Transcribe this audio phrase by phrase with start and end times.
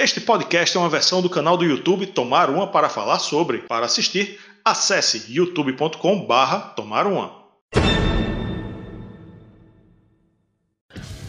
[0.00, 3.58] Este podcast é uma versão do canal do YouTube Tomar Uma para falar sobre.
[3.58, 7.32] Para assistir, acesse youtube.com/barra Tomar Uma.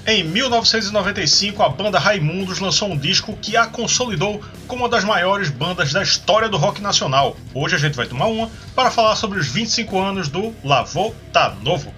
[0.06, 5.50] Em 1995, a banda Raimundos lançou um disco que a consolidou como uma das maiores
[5.50, 7.36] bandas da história do rock nacional.
[7.56, 11.56] Hoje a gente vai tomar uma para falar sobre os 25 anos do Lavô Tá
[11.64, 11.92] Novo.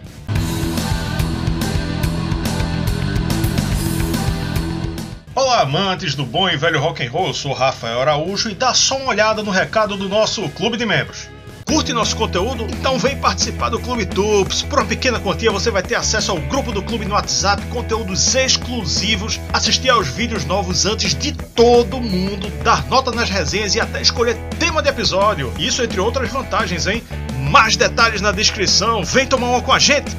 [5.33, 8.73] Olá, amantes do bom e velho rock and roll, eu sou Rafael Araújo e dá
[8.73, 11.29] só uma olhada no recado do nosso clube de membros.
[11.65, 12.67] Curte nosso conteúdo?
[12.69, 14.61] Então vem participar do Clube Tups.
[14.63, 18.35] Por uma pequena quantia você vai ter acesso ao grupo do clube no WhatsApp, conteúdos
[18.35, 24.01] exclusivos, assistir aos vídeos novos antes de todo mundo, dar nota nas resenhas e até
[24.01, 25.53] escolher tema de episódio.
[25.57, 27.01] Isso entre outras vantagens, hein?
[27.49, 29.01] Mais detalhes na descrição.
[29.01, 30.11] Vem tomar uma com a gente.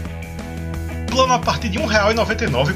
[1.10, 2.72] Plano a partir de R$1,99,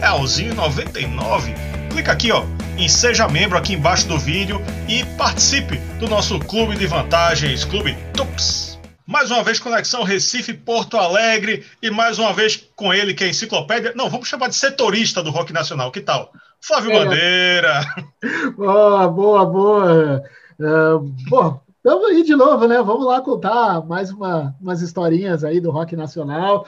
[0.00, 0.06] pô.
[0.06, 2.44] R$1,99 clica aqui ó,
[2.76, 7.96] em Seja Membro aqui embaixo do vídeo e participe do nosso clube de vantagens, Clube
[8.12, 8.78] TUPS.
[9.04, 13.28] Mais uma vez, Conexão Recife Porto Alegre e mais uma vez com ele, que é
[13.28, 13.94] enciclopédia.
[13.96, 15.90] Não, vamos chamar de setorista do rock nacional.
[15.90, 16.30] Que tal?
[16.60, 17.04] Flávio é.
[17.04, 17.80] Bandeira.
[18.56, 20.22] Boa, boa, boa.
[20.60, 22.82] Uh, bom, estamos aí de novo, né?
[22.82, 26.66] Vamos lá contar mais uma, umas historinhas aí do rock nacional.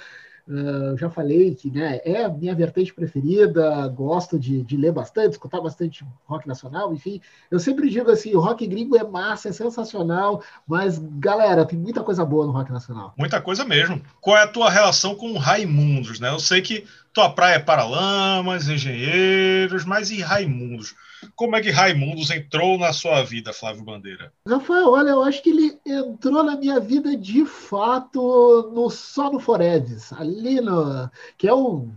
[0.50, 5.34] Uh, já falei que né, é a minha vertente preferida, gosto de, de, ler bastante,
[5.34, 7.20] escutar bastante rock nacional, enfim.
[7.48, 12.02] Eu sempre digo assim: o rock gringo é massa, é sensacional, mas galera, tem muita
[12.02, 13.14] coisa boa no rock nacional.
[13.16, 14.02] Muita coisa mesmo.
[14.20, 16.18] Qual é a tua relação com Raimundos?
[16.18, 16.28] Né?
[16.30, 20.96] Eu sei que tua praia é Paralamas, Engenheiros, mas e Raimundos?
[21.36, 24.32] Como é que Raimundos entrou na sua vida, Flávio Bandeira?
[24.46, 29.38] Rafael, olha, eu acho que ele entrou na minha vida de fato no só no
[29.38, 31.90] Foredes, ali no que é um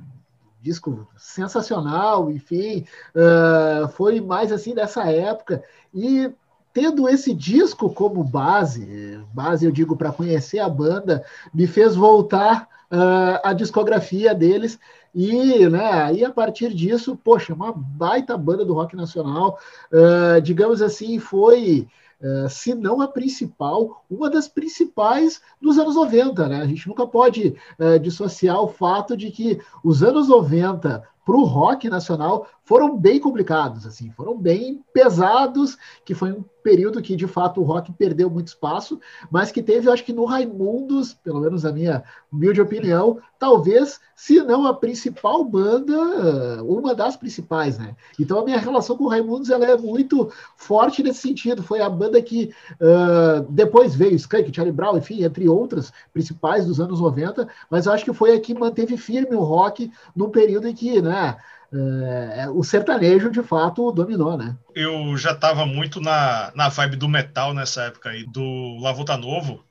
[0.61, 5.61] disco sensacional, enfim, uh, foi mais assim dessa época
[5.93, 6.31] e
[6.73, 12.67] tendo esse disco como base, base eu digo para conhecer a banda, me fez voltar
[12.91, 14.79] uh, a discografia deles
[15.13, 19.59] e, né, aí a partir disso, poxa, uma baita banda do rock nacional,
[19.91, 21.87] uh, digamos assim, foi,
[22.19, 26.61] uh, se não a principal, uma das principais dos anos 90, né?
[26.61, 31.45] A gente nunca pode uh, dissociar o fato de que os anos 90 para o
[31.45, 37.27] rock nacional foram bem complicados, assim, foram bem pesados, que foi um período que de
[37.27, 41.41] fato o rock perdeu muito espaço, mas que teve, eu acho que no Raimundos, pelo
[41.41, 47.95] menos a minha humilde opinião, talvez, se não a principal banda, uma das principais, né?
[48.17, 51.61] Então a minha relação com o Raimundos ela é muito forte nesse sentido.
[51.61, 56.79] Foi a banda que uh, depois veio Skank, Charlie Brown, enfim, entre outras principais dos
[56.79, 60.69] anos 90, mas eu acho que foi a que manteve firme o rock num período
[60.69, 61.35] em que, né?
[61.73, 64.55] É, o sertanejo de fato dominou, né?
[64.75, 69.63] Eu já estava muito na, na vibe do metal nessa época aí, do Lavota Novo,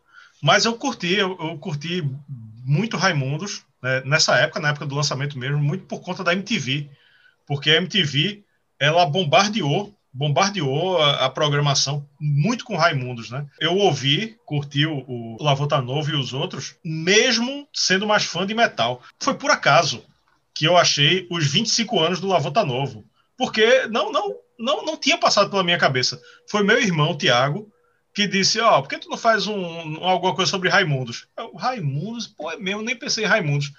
[0.42, 2.02] mas eu curti, eu, eu curti
[2.64, 6.90] muito Raimundos né, nessa época, na época do lançamento mesmo, muito por conta da MTV,
[7.46, 8.42] porque a MTV
[8.78, 13.46] ela bombardeou bombardeou a, a, programação muito com Raimundos, né?
[13.58, 18.54] Eu ouvi, curti o, o Lavota Novo e os outros, mesmo sendo mais fã de
[18.54, 19.00] metal.
[19.18, 20.04] Foi por acaso
[20.54, 23.04] que eu achei os 25 anos do Lavota Novo.
[23.36, 26.20] Porque não, não, não, não tinha passado pela minha cabeça.
[26.48, 27.72] Foi meu irmão, Tiago,
[28.14, 31.26] que disse: Ó, oh, por que tu não faz um, alguma coisa sobre Raimundos?
[31.36, 32.26] Eu, Raimundos?
[32.26, 33.72] Pô, é mesmo, nem pensei em Raimundos.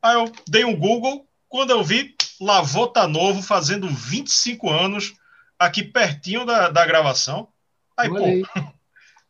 [0.00, 5.12] Aí eu dei um Google, quando eu vi Lavota Novo fazendo 25 anos,
[5.58, 7.48] aqui pertinho da, da gravação.
[7.96, 8.16] Aí, pô,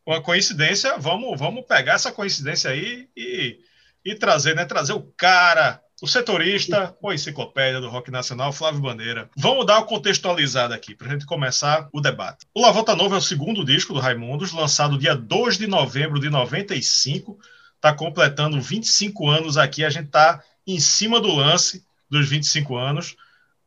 [0.07, 3.59] uma coincidência, vamos, vamos pegar essa coincidência aí e,
[4.05, 4.65] e trazer, né?
[4.65, 9.31] Trazer o cara o setorista, ou enciclopédia do rock nacional, Flávio Bandeira.
[9.37, 12.45] Vamos dar uma contextualizada aqui, para a gente começar o debate.
[12.53, 16.29] O Lavota Nova é o segundo disco do Raimundos, lançado dia 2 de novembro de
[16.29, 17.39] 95.
[17.77, 23.15] Está completando 25 anos aqui, a gente está em cima do lance dos 25 anos.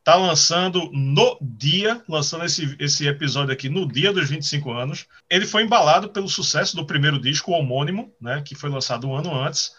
[0.00, 5.06] Está lançando no dia, lançando esse, esse episódio aqui no dia dos 25 anos.
[5.30, 9.16] Ele foi embalado pelo sucesso do primeiro disco, o homônimo, né, que foi lançado um
[9.16, 9.72] ano antes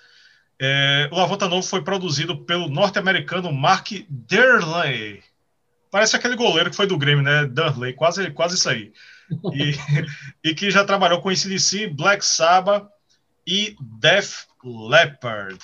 [0.59, 5.21] é, o Lavota Novo foi produzido pelo norte-americano Mark Derley.
[5.91, 7.45] Parece aquele goleiro que foi do Grêmio, né?
[7.45, 8.91] Derley, quase, quase isso aí.
[9.53, 9.75] E,
[10.49, 12.87] e que já trabalhou com ICDC, Black Sabbath
[13.45, 15.57] e Def Leppard.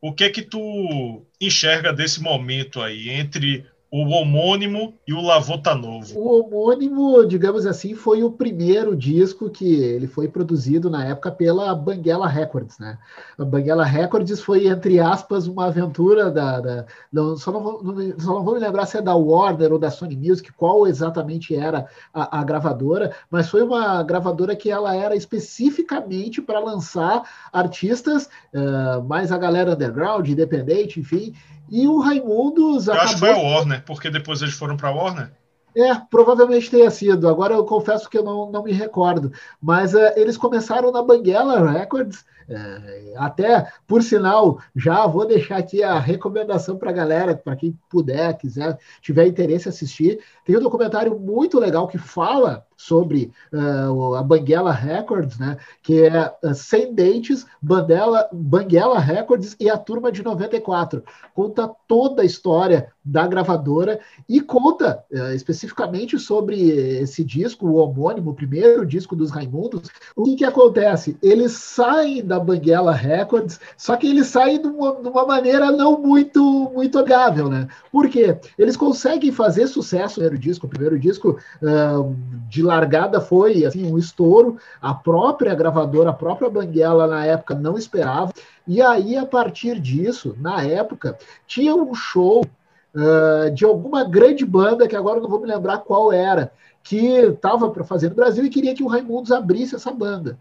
[0.00, 6.16] O que que tu enxerga desse momento aí entre o homônimo e o Lavota Novo.
[6.16, 11.74] O homônimo, digamos assim, foi o primeiro disco que ele foi produzido na época pela
[11.74, 12.96] Banguela Records, né?
[13.36, 16.60] A Banguela Records foi, entre aspas, uma aventura da.
[16.60, 19.72] da não, só, não vou, não, só não vou me lembrar se é da Warner
[19.72, 24.70] ou da Sony Music, qual exatamente era a, a gravadora, mas foi uma gravadora que
[24.70, 27.22] ela era especificamente para lançar
[27.52, 31.34] artistas, uh, mais a galera underground, independente, enfim,
[31.70, 32.86] e o Raimundos.
[32.86, 33.04] Eu acabou...
[33.04, 35.30] acho que foi a Warner, porque depois eles foram para a Warner.
[35.76, 37.28] É, provavelmente tenha sido.
[37.28, 39.32] Agora eu confesso que eu não, não me recordo.
[39.60, 42.24] Mas uh, eles começaram na Banguela Records.
[42.48, 47.78] Uh, até, por sinal, já vou deixar aqui a recomendação para a galera, para quem
[47.88, 50.18] puder, quiser, tiver interesse em assistir.
[50.44, 55.58] Tem um documentário muito legal que fala sobre uh, a Banguela Records, né?
[55.82, 61.04] Que é uh, Sem Dentes, Bandela, Banguela Records e a Turma de 94.
[61.34, 66.58] Conta toda a história da gravadora e conta uh, especificamente sobre
[67.02, 69.90] esse disco, o homônimo, o primeiro disco dos Raimundos.
[70.16, 71.18] O que, que acontece?
[71.22, 76.00] Eles saem da Banguela Records, só que eles saem de uma, de uma maneira não
[76.00, 77.68] muito, muito amigável, né?
[77.92, 78.38] Por quê?
[78.58, 81.38] Eles conseguem fazer sucesso no primeiro disco, o primeiro disco
[82.48, 84.56] de largada foi assim um estouro.
[84.80, 88.32] A própria gravadora, a própria Banguela na época não esperava.
[88.66, 92.44] E aí, a partir disso, na época, tinha um show
[92.94, 96.52] uh, de alguma grande banda, que agora não vou me lembrar qual era,
[96.82, 100.38] que estava para fazer no Brasil e queria que o Raimundos abrisse essa banda.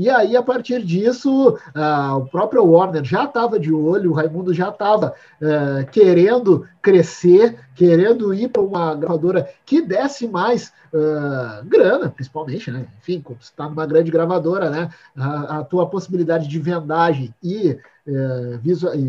[0.00, 4.54] E aí, a partir disso, uh, o próprio Warner já estava de olho, o Raimundo
[4.54, 5.12] já estava
[5.42, 12.86] uh, querendo crescer, querendo ir para uma gravadora que desse mais uh, grana, principalmente, né?
[12.98, 14.88] Enfim, como está numa grande gravadora, né?
[15.14, 17.78] A, a, tua possibilidade de vendagem e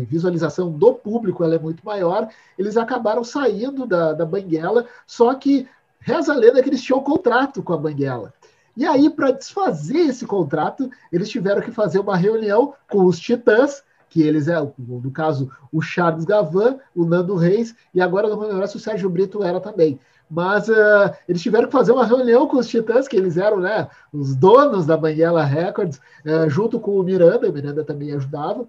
[0.06, 2.28] visualização do público ela é muito maior.
[2.58, 5.66] Eles acabaram saindo da, da Banguela, só que
[6.00, 8.34] reza a lenda que eles tinham um contrato com a Banguela.
[8.76, 13.82] E aí, para desfazer esse contrato, eles tiveram que fazer uma reunião com os Titãs,
[14.08, 18.46] que eles é, no caso, o Charles Gavan, o Nando Reis, e agora não vou
[18.46, 19.98] lembrar se o Sérgio Brito era também.
[20.30, 23.88] Mas uh, eles tiveram que fazer uma reunião com os Titãs, que eles eram né,
[24.12, 28.66] os donos da Banguela Records, uh, junto com o Miranda, o Miranda também ajudava.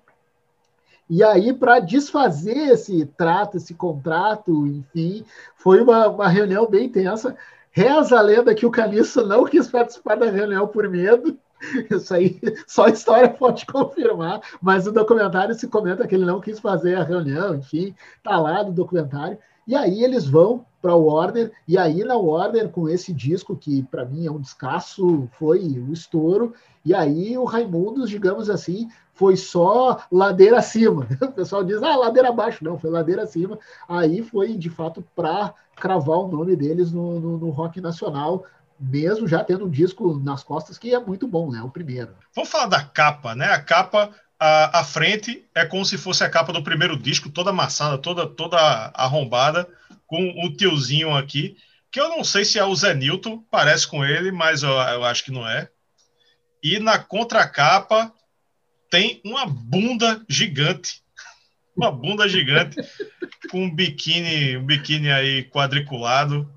[1.09, 5.25] E aí, para desfazer esse trato, esse contrato, enfim,
[5.55, 7.35] foi uma, uma reunião bem tensa.
[7.75, 11.37] Reza a lenda que o Caniço não quis participar da reunião por medo.
[11.89, 16.39] Isso aí só a história pode confirmar, mas no documentário se comenta que ele não
[16.39, 19.39] quis fazer a reunião, enfim, tá lá no documentário.
[19.67, 23.83] E aí eles vão para o Warner, e aí na Warner, com esse disco, que
[23.83, 28.89] para mim é um descasso, foi o um estouro, e aí o Raimundos, digamos assim,
[29.13, 31.07] foi só ladeira acima.
[31.21, 32.63] O pessoal diz, ah, ladeira abaixo.
[32.63, 33.57] Não, foi ladeira acima.
[33.87, 38.45] Aí foi, de fato, para cravar o nome deles no, no, no, rock nacional,
[38.79, 41.61] mesmo já tendo um disco nas costas que é muito bom, né?
[41.61, 42.11] O primeiro.
[42.35, 43.45] Vamos falar da capa, né?
[43.45, 44.11] A capa,
[44.45, 48.27] a, a frente é como se fosse a capa do primeiro disco, toda amassada, toda,
[48.27, 48.57] toda
[48.93, 49.69] arrombada,
[50.05, 51.55] com o tiozinho aqui,
[51.89, 55.05] que eu não sei se é o Zé Newton, parece com ele, mas eu, eu
[55.05, 55.69] acho que não é.
[56.61, 58.13] E na contracapa
[58.89, 61.01] tem uma bunda gigante.
[61.75, 62.75] Uma bunda gigante
[63.49, 66.47] com um biquíni, um biquíni aí quadriculado.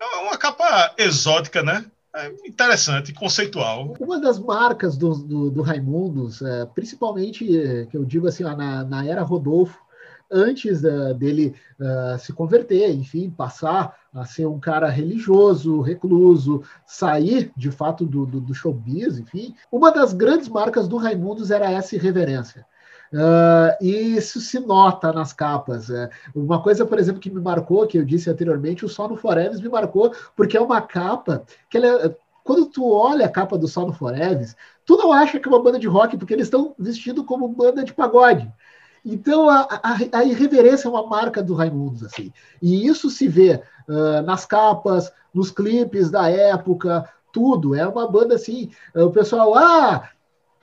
[0.00, 1.84] É uma capa exótica, né?
[2.14, 3.94] É interessante, conceitual.
[4.00, 8.56] Uma das marcas do, do, do Raimundos, é, principalmente, é, que eu digo assim, ó,
[8.56, 9.78] na, na era Rodolfo,
[10.30, 17.50] antes uh, dele uh, se converter, enfim, passar a ser um cara religioso, recluso, sair
[17.56, 19.54] de fato do, do, do showbiz, enfim.
[19.70, 22.66] Uma das grandes marcas do Raimundos era essa irreverência.
[23.12, 25.90] Uh, e isso se nota nas capas.
[25.90, 26.10] É.
[26.34, 29.58] Uma coisa, por exemplo, que me marcou, que eu disse anteriormente, o Sol no Forever
[29.60, 33.86] me marcou, porque é uma capa que é, quando tu olha a capa do Sol
[33.86, 37.24] no Forever, tu não acha que é uma banda de rock, porque eles estão vestidos
[37.24, 38.50] como banda de pagode.
[39.04, 42.32] Então, a, a, a, irreverência é uma marca do Raimundos, assim.
[42.60, 47.74] E isso se vê uh, nas capas, nos clipes da época, tudo.
[47.74, 50.08] É uma banda assim, o pessoal, ah,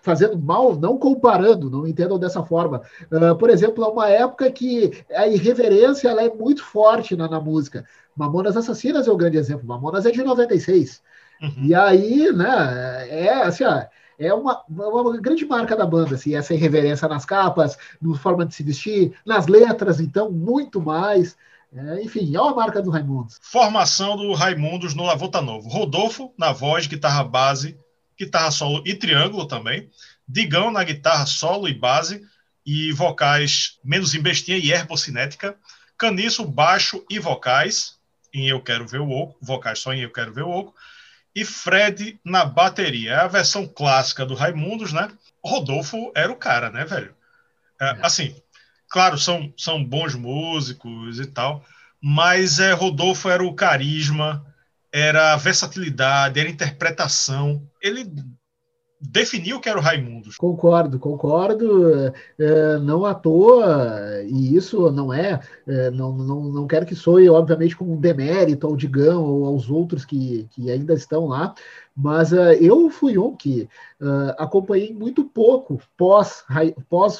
[0.05, 2.83] fazendo mal, não comparando, não entendam dessa forma.
[3.11, 7.41] Uh, por exemplo, é uma época que a irreverência ela é muito forte na, na
[7.41, 7.83] música.
[8.15, 9.67] Mamonas Assassinas é o um grande exemplo.
[9.67, 11.01] Mamonas é de 96.
[11.41, 11.65] Uhum.
[11.65, 13.83] E aí, né, é assim, ó,
[14.17, 18.53] é uma, uma grande marca da banda, assim, essa irreverência nas capas, na forma de
[18.53, 21.35] se vestir, nas letras, então, muito mais.
[21.73, 23.39] É, enfim, é uma marca do Raimundos.
[23.41, 25.67] Formação do Raimundos no Lavota Novo.
[25.67, 27.77] Rodolfo na voz, guitarra base,
[28.17, 29.89] guitarra solo e triângulo também.
[30.27, 32.21] Digão na guitarra solo e base
[32.65, 35.55] e vocais menos em bestinha e cinética.
[35.97, 37.97] Caniço, baixo e vocais,
[38.33, 40.75] em Eu Quero Ver o Oco, vocais só em Eu Quero Ver o Oco,
[41.33, 43.11] e Fred na bateria.
[43.11, 45.09] É a versão clássica do Raimundos, né?
[45.43, 47.15] Rodolfo era o cara, né, velho?
[47.79, 47.99] É, é.
[48.01, 48.35] Assim,
[48.89, 51.63] claro, são, são bons músicos e tal,
[52.01, 54.45] mas é, Rodolfo era o carisma,
[54.95, 57.61] era versatilidade, era interpretação.
[57.81, 58.09] Ele
[59.01, 60.37] definiu que era o Raimundos.
[60.37, 62.13] Concordo, concordo.
[62.39, 67.27] É, não à toa, e isso não é, é, não, não, não quero que soe,
[67.27, 71.53] obviamente, com um demérito ao Digão ou aos outros que, que ainda estão lá,
[71.93, 73.67] mas uh, eu fui um que
[73.99, 76.45] uh, acompanhei muito pouco pós,
[76.89, 77.19] pós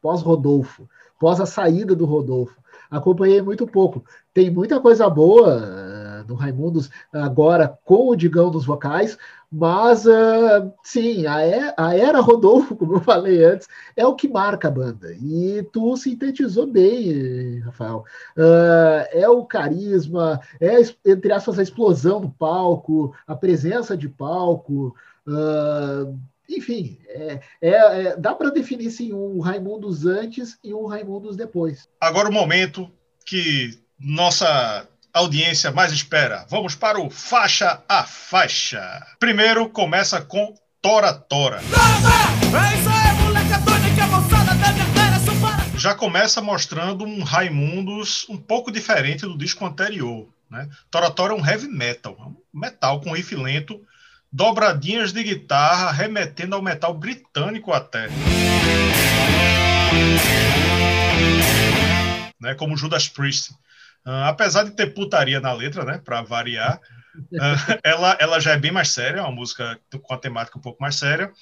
[0.00, 2.54] pós Rodolfo, pós a saída do Rodolfo.
[2.88, 4.04] Acompanhei muito pouco.
[4.32, 5.93] Tem muita coisa boa
[6.26, 9.16] no Raimundos agora com o Digão dos vocais,
[9.56, 11.36] mas, uh, sim, a,
[11.76, 15.12] a, era Rodolfo, como eu falei antes, é o que marca a banda.
[15.12, 18.04] E tu sintetizou bem, Rafael.
[18.36, 24.92] Uh, é o carisma, é, entre aspas, a explosão do palco, a presença de palco.
[25.24, 31.36] Uh, enfim, é, é, é dá para definir sim um Raimundos antes e um Raimundos
[31.36, 31.88] depois.
[32.00, 32.90] Agora o momento
[33.24, 36.44] que nossa audiência mais espera.
[36.50, 39.06] Vamos para o faixa a faixa.
[39.20, 40.52] Primeiro começa com
[40.82, 41.60] Tora Tora.
[45.76, 50.26] Já começa mostrando um Raimundos um pouco diferente do disco anterior.
[50.50, 50.68] Né?
[50.90, 52.16] Tora Tora é um heavy metal,
[52.52, 53.80] um metal com riff lento,
[54.32, 58.08] dobradinhas de guitarra, remetendo ao metal britânico até.
[62.40, 62.54] Né?
[62.54, 63.52] Como Judas Priest.
[64.06, 66.80] Uh, apesar de ter putaria na letra, né, para variar,
[67.16, 70.62] uh, ela, ela já é bem mais séria, é uma música com a temática um
[70.62, 71.32] pouco mais séria.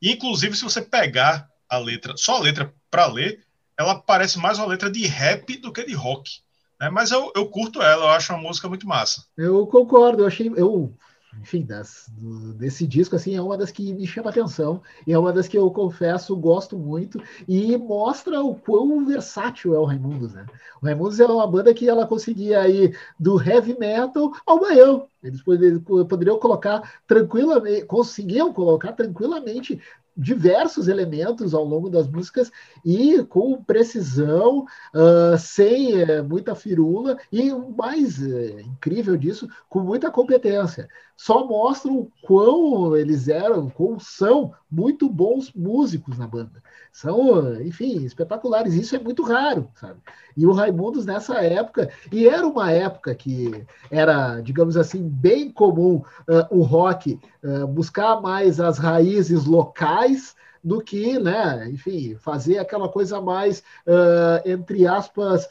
[0.00, 3.44] E, inclusive, se você pegar a letra, só a letra para ler,
[3.78, 6.40] ela parece mais uma letra de rap do que de rock.
[6.80, 6.90] Né?
[6.90, 9.24] Mas eu, eu curto ela, eu acho uma música muito massa.
[9.36, 10.50] Eu concordo, eu achei.
[10.56, 10.94] Eu
[11.40, 15.18] enfim, das, do, desse disco, assim, é uma das que me chama atenção, e é
[15.18, 20.34] uma das que eu confesso gosto muito, e mostra o quão versátil é o Raimundos,
[20.34, 20.46] né?
[20.80, 25.08] O Raimundos é uma banda que ela conseguia ir do heavy metal ao baião.
[25.22, 29.80] Eles poderiam colocar tranquilamente, conseguiam colocar tranquilamente
[30.18, 32.50] diversos elementos ao longo das músicas
[32.84, 39.78] e com precisão, uh, sem uh, muita firula e o mais uh, incrível disso, com
[39.78, 40.88] muita competência.
[41.16, 46.62] Só mostram quão eles eram, quão são muito bons músicos na banda.
[46.92, 48.74] São, enfim, espetaculares.
[48.74, 50.00] Isso é muito raro, sabe?
[50.36, 55.96] E o Raimundos nessa época, e era uma época que era, digamos assim, bem comum
[56.28, 62.88] uh, o rock uh, buscar mais as raízes locais do que, né, enfim, fazer aquela
[62.88, 65.48] coisa mais, uh, entre aspas,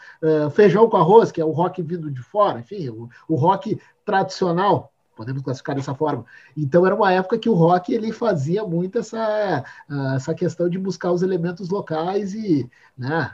[0.54, 4.92] feijão com arroz, que é o rock vindo de fora, enfim, o, o rock tradicional,
[5.16, 6.26] podemos classificar dessa forma.
[6.56, 9.64] Então era uma época que o rock ele fazia muito essa,
[10.14, 13.34] essa questão de buscar os elementos locais e, né,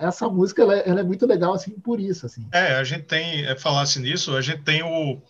[0.00, 2.46] essa música ela, ela é muito legal assim por isso assim.
[2.52, 5.20] É, a gente tem, é, falasse nisso, a gente tem o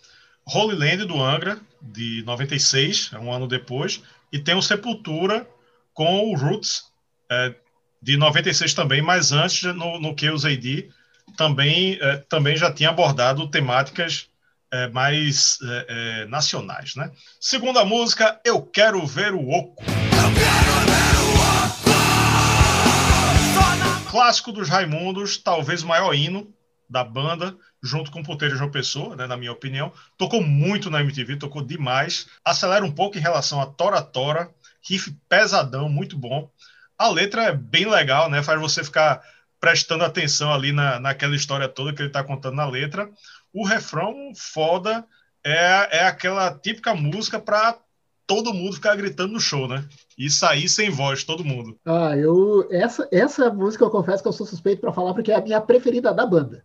[0.52, 4.02] Holy Land do Angra de 96, é um ano depois,
[4.33, 5.49] e tem o Sepultura
[5.95, 6.85] com o Roots
[7.30, 7.54] é,
[8.02, 10.90] de 96 também, mas antes no, no que os AD
[11.37, 14.28] também é, também já tinha abordado temáticas
[14.73, 17.12] é, mais é, é, nacionais, né?
[17.40, 19.85] Segunda música, Eu Quero Ver o Oco.
[19.85, 19.92] Ver
[21.21, 21.35] o
[24.04, 24.11] Oco!
[24.11, 26.52] Clássico dos Raimundos, talvez o maior hino
[26.88, 29.92] da banda, junto com o Puteiro João Pessoa, né, na minha opinião.
[30.16, 32.26] Tocou muito na MTV, tocou demais.
[32.44, 34.50] Acelera um pouco em relação a Tora Tora,
[34.88, 36.50] riff pesadão, muito bom.
[36.99, 38.42] A letra é bem legal, né?
[38.42, 39.22] Faz você ficar
[39.58, 43.10] prestando atenção ali na, naquela história toda que ele está contando na letra
[43.52, 45.04] o refrão foda
[45.44, 47.78] é, é aquela típica música para
[48.26, 49.84] todo mundo ficar gritando no show, né?
[50.16, 51.76] E sair sem voz, todo mundo.
[51.84, 55.37] Ah, eu essa essa música eu confesso que eu sou suspeito para falar porque é
[55.37, 56.64] a minha preferida da banda.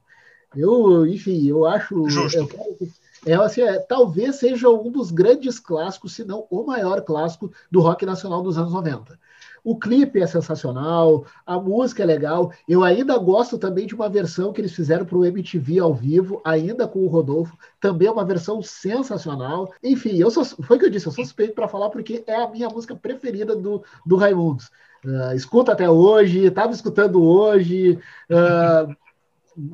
[0.55, 2.37] Eu, enfim, eu acho Justo.
[2.37, 7.51] Eu é, assim, é, talvez seja um dos grandes clássicos, se não o maior clássico
[7.71, 9.17] do rock nacional dos anos 90.
[9.63, 12.51] O clipe é sensacional, a música é legal.
[12.69, 16.39] Eu ainda gosto também de uma versão que eles fizeram para o MTV ao vivo,
[16.45, 17.57] ainda com o Rodolfo.
[17.81, 19.73] Também é uma versão sensacional.
[19.83, 22.35] Enfim, eu sou, foi o que eu disse, eu sou suspeito para falar porque é
[22.35, 24.69] a minha música preferida do, do Raimundos.
[25.03, 27.97] Uh, escuto até hoje, estava escutando hoje.
[28.29, 28.95] Uh,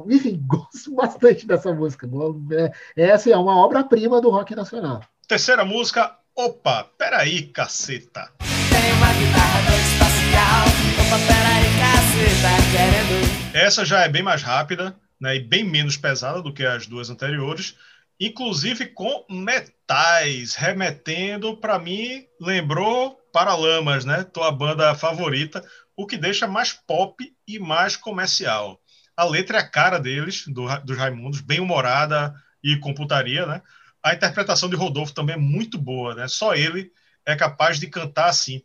[0.09, 2.07] enfim, gosto bastante dessa música.
[2.51, 5.01] É, é, assim, é uma obra-prima do rock nacional.
[5.27, 8.31] Terceira música, Opa, peraí, caceta.
[8.39, 10.65] Tem uma guitarra do espacial.
[11.05, 12.71] Opa, peraí, caceta.
[12.71, 13.55] querendo.
[13.55, 17.09] Essa já é bem mais rápida, né, e bem menos pesada do que as duas
[17.09, 17.75] anteriores,
[18.19, 24.23] inclusive com metais, remetendo, para mim, lembrou Paralamas, né?
[24.23, 25.63] Tua banda favorita,
[25.95, 28.80] o que deixa mais pop e mais comercial.
[29.15, 33.61] A letra é a cara deles, do, dos Raimundos, bem humorada e com putaria, né?
[34.03, 36.27] A interpretação de Rodolfo também é muito boa, né?
[36.27, 36.91] Só ele
[37.25, 38.63] é capaz de cantar assim.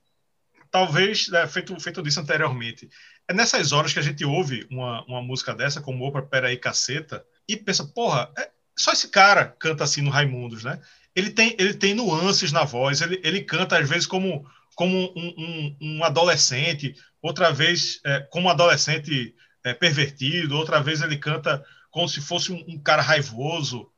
[0.71, 2.89] Talvez, né, feito, feito disso anteriormente,
[3.29, 7.25] é nessas horas que a gente ouve uma, uma música dessa, como Opa, Peraí, Caceta,
[7.49, 10.81] e pensa, porra, é, só esse cara canta assim no Raimundos, né?
[11.15, 15.35] Ele tem, ele tem nuances na voz, ele, ele canta às vezes como, como um,
[15.39, 19.35] um, um adolescente, outra vez é, como um adolescente
[19.67, 23.89] é, pervertido, outra vez ele canta como se fosse um, um, cara raivoso.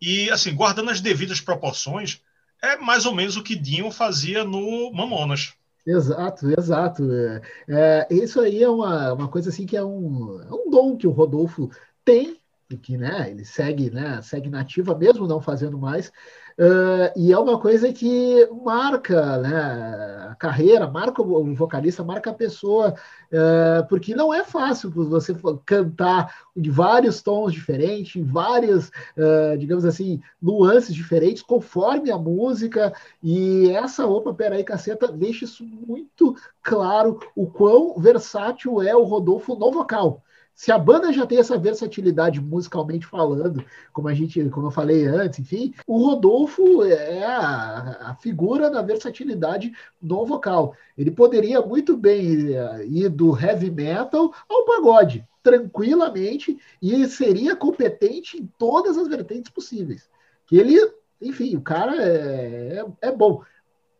[0.00, 2.22] E, assim, guardando as devidas proporções,
[2.62, 5.54] é mais ou menos o que Dinho fazia no Mamonas.
[5.84, 7.02] Exato, exato.
[7.12, 10.96] É, é, isso aí é uma, uma coisa assim que é um, é um dom
[10.96, 11.68] que o Rodolfo
[12.04, 12.38] tem,
[12.76, 16.12] que né, ele segue, né, segue nativa, mesmo não fazendo mais,
[16.58, 22.34] Uh, e é uma coisa que marca né, a carreira, marca o vocalista, marca a
[22.34, 22.96] pessoa,
[23.32, 29.84] uh, porque não é fácil você cantar em vários tons diferentes, em várias, uh, digamos
[29.84, 37.20] assim, nuances diferentes, conforme a música, e essa Opa, Peraí Caceta deixa isso muito claro,
[37.36, 40.24] o quão versátil é o Rodolfo no vocal
[40.58, 45.06] se a banda já tem essa versatilidade musicalmente falando, como a gente, como eu falei
[45.06, 49.72] antes, enfim, o Rodolfo é a, a figura da versatilidade
[50.02, 50.74] no vocal.
[50.96, 58.36] Ele poderia muito bem eh, ir do heavy metal ao pagode, tranquilamente, e seria competente
[58.36, 60.10] em todas as vertentes possíveis.
[60.44, 60.76] Que ele,
[61.22, 63.44] enfim, o cara é, é, é bom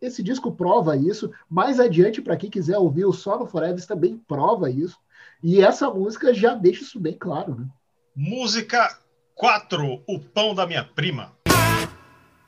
[0.03, 1.31] esse disco prova isso.
[1.49, 4.99] Mais adiante, para quem quiser ouvir o Só no Forever, também prova isso.
[5.43, 7.67] E essa música já deixa isso bem claro, né?
[8.15, 8.99] Música
[9.37, 11.33] 4, O Pão da Minha Prima.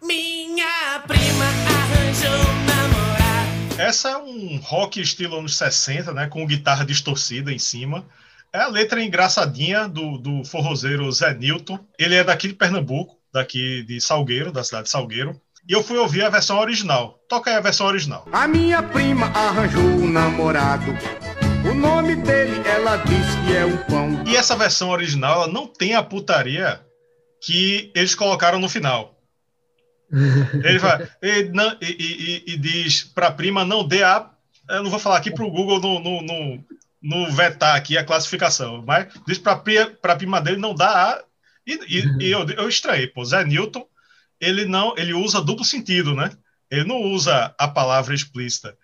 [0.03, 2.31] Minha prima arranjou
[2.67, 3.81] namorado.
[3.81, 6.27] Essa é um rock estilo anos 60, né?
[6.27, 8.05] Com guitarra distorcida em cima.
[8.53, 11.79] É a letra engraçadinha do, do forrozeiro Zé Newton.
[11.97, 15.41] Ele é daqui de Pernambuco, daqui de Salgueiro, da cidade de Salgueiro.
[15.69, 17.21] E eu fui ouvir a versão original.
[17.29, 18.27] Toca aí a versão original.
[18.33, 20.91] A minha prima arranjou um namorado
[21.65, 24.25] o nome dele, ela diz que é o pão.
[24.27, 26.81] E essa versão original, ela não tem a putaria
[27.43, 29.19] que eles colocaram no final.
[30.65, 34.29] Ele, vai, e, não, e, e, e, diz para prima não dê a.
[34.69, 36.65] Eu não vou falar aqui para o Google no, no, no,
[37.01, 39.53] no, vetar aqui a classificação, mas diz para
[40.03, 41.25] a prima dele não dá a.
[41.65, 41.79] E,
[42.21, 43.87] e, eu, eu estranhei, pô, Zé Newton,
[44.41, 46.33] ele não, ele usa duplo sentido, né?
[46.69, 48.77] Ele não usa a palavra explícita.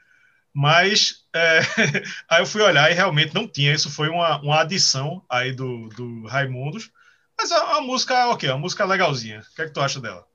[0.55, 1.61] Mas é,
[2.29, 3.73] aí eu fui olhar e realmente não tinha.
[3.73, 6.91] Isso foi uma, uma adição aí do, do Raimundos.
[7.39, 9.41] Mas a, a música, ok, a música é legalzinha.
[9.41, 10.27] O que é que tu acha dela?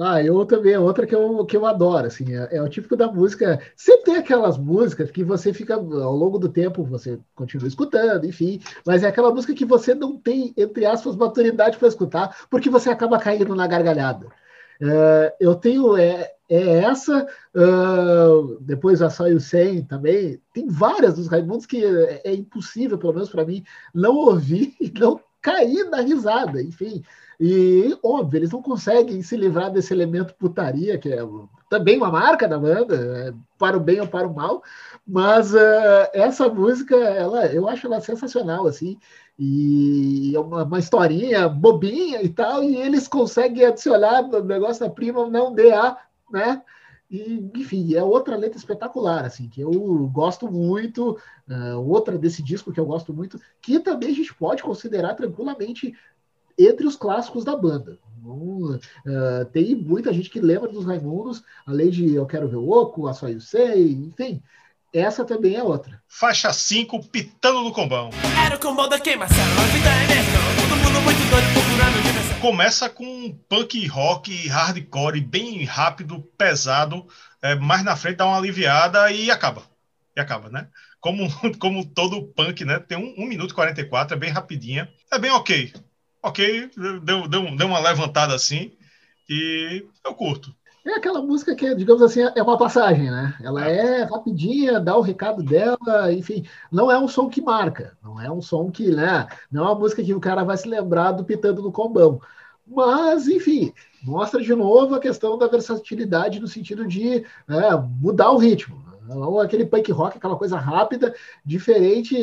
[0.00, 3.08] Ah, eu também, outra que eu, que eu adoro, assim, é, é, o típico da
[3.08, 3.60] música.
[3.76, 8.60] Sempre tem aquelas músicas que você fica, ao longo do tempo, você continua escutando, enfim,
[8.86, 12.88] mas é aquela música que você não tem, entre aspas, maturidade para escutar, porque você
[12.88, 14.26] acaba caindo na gargalhada.
[14.80, 20.68] Uh, eu tenho é, é essa, uh, depois a Só e o 100 também, tem
[20.68, 25.18] várias dos Raimundos que é, é impossível, pelo menos para mim, não ouvir e não
[25.40, 27.02] cair na risada, enfim.
[27.40, 31.26] E, óbvio, eles não conseguem se livrar desse elemento putaria, que é
[31.70, 34.62] também uma marca da banda, é, para o bem ou para o mal,
[35.06, 35.58] mas uh,
[36.12, 38.98] essa música, ela, eu acho ela sensacional, assim,
[39.38, 44.90] e é uma, uma, historinha bobinha e tal, e eles conseguem adicionar no negócio da
[44.90, 45.96] prima, não DA,
[46.32, 46.62] né?
[47.12, 49.70] E, enfim, é outra letra espetacular, assim, que eu
[50.10, 54.62] gosto muito, uh, outra desse disco que eu gosto muito, que também a gente pode
[54.62, 55.94] considerar tranquilamente
[56.58, 57.98] entre os clássicos da banda.
[58.24, 63.06] uh, tem muita gente que lembra dos Raimundos, além de Eu Quero Ver o Oco,
[63.06, 64.42] A Só Eu Sei, enfim,
[64.90, 66.00] essa também é outra.
[66.08, 68.08] Faixa 5, Pitando no Combão.
[68.46, 70.32] Era o combão da queimação, a vida é mesmo.
[70.62, 72.11] Todo mundo muito doido procurando dimensão.
[72.42, 77.06] Começa com punk rock, hardcore, bem rápido, pesado.
[77.40, 79.62] É, mais na frente dá uma aliviada e acaba.
[80.16, 80.68] E acaba, né?
[80.98, 81.28] Como,
[81.60, 82.80] como todo punk, né?
[82.80, 84.92] Tem um, 1 minuto e 44, é bem rapidinha.
[85.12, 85.72] É bem ok.
[86.20, 86.68] Ok,
[87.04, 88.76] deu, deu, deu uma levantada assim
[89.28, 90.52] e eu curto.
[90.84, 93.36] É aquela música que, digamos assim, é uma passagem, né?
[93.40, 98.20] Ela é rapidinha, dá o recado dela, enfim, não é um som que marca, não
[98.20, 99.28] é um som que, né?
[99.50, 102.20] Não é uma música que o cara vai se lembrar do pitando no combão.
[102.66, 108.38] Mas, enfim, mostra de novo a questão da versatilidade no sentido de é, mudar o
[108.38, 108.82] ritmo.
[109.08, 111.14] Ou aquele punk rock, aquela coisa rápida,
[111.44, 112.16] diferente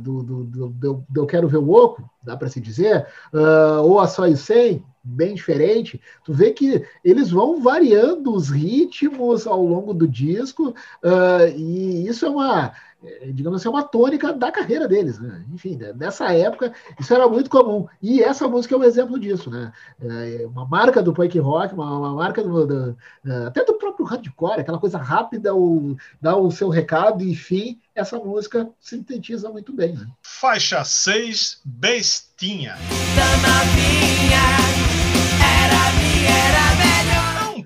[0.00, 4.00] do, do, do, do, Eu Quero Ver o Oco, dá para se dizer, uh, ou
[4.00, 6.00] a Só e 100, bem diferente.
[6.24, 12.26] Tu vê que eles vão variando os ritmos ao longo do disco, uh, e isso
[12.26, 12.72] é uma
[13.04, 15.44] é, digamos assim, é uma tônica da carreira deles, né?
[15.52, 15.92] Enfim, né?
[15.92, 17.86] nessa época isso era muito comum.
[18.00, 19.72] E essa música é um exemplo disso, né?
[20.00, 24.06] É uma marca do punk rock, uma, uma marca do, do, é, até do próprio
[24.06, 29.94] hardcore, aquela coisa rápida, o, dá o seu recado, enfim, essa música sintetiza muito bem,
[29.94, 30.06] né?
[30.22, 32.76] Faixa 6, Bestinha.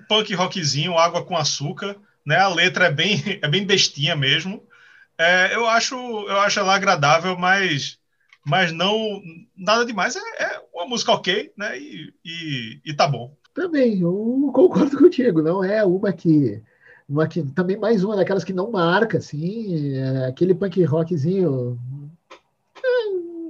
[0.09, 2.37] Punk rockzinho, água com açúcar, né?
[2.37, 4.63] A letra é bem, é bem bestinha mesmo.
[5.19, 7.99] É, eu acho eu acho ela agradável, mas
[8.45, 9.21] mas não
[9.57, 10.17] nada demais.
[10.17, 11.79] É, é uma música ok, né?
[11.79, 13.35] E, e, e, tá bom.
[13.55, 15.43] Também, eu concordo contigo.
[15.43, 16.63] Não é uma que
[17.09, 21.79] uma que também mais uma daquelas que não marca, assim, é aquele punk rockzinho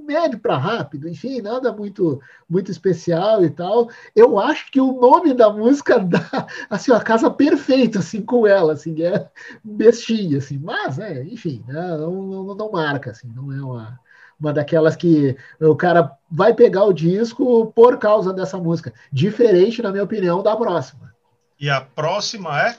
[0.07, 3.89] médio para rápido, enfim, nada muito muito especial e tal.
[4.15, 8.73] Eu acho que o nome da música dá assim a casa perfeita assim com ela,
[8.73, 9.29] assim, é
[9.63, 13.99] bestinha assim, mas é, enfim, né, não, não, não marca assim, não é uma
[14.39, 19.91] uma daquelas que o cara vai pegar o disco por causa dessa música, diferente na
[19.91, 21.11] minha opinião da próxima.
[21.59, 22.77] E a próxima é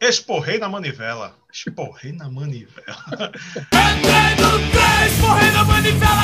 [0.00, 1.34] Esporrei na manivela.
[1.52, 2.96] Esporrei na manivela.
[5.06, 6.22] esporrei na manivela,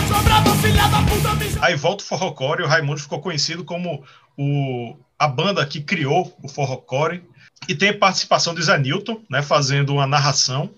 [0.62, 4.04] filha da puta, Aí volta o Forrocore, o Raimundo ficou conhecido como
[4.36, 7.22] o, a banda que criou o Forrocore.
[7.68, 10.70] E tem participação de Zé Newton, né, fazendo uma narração.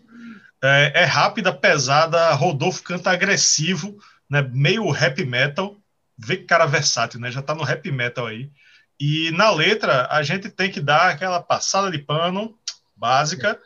[0.63, 3.99] É, é rápida, pesada, Rodolfo canta agressivo,
[4.31, 5.77] né, meio rap metal.
[6.17, 7.31] Vê que cara versátil, né?
[7.31, 8.51] Já tá no rap metal aí.
[8.99, 12.59] E na letra, a gente tem que dar aquela passada de pano
[12.97, 13.57] básica,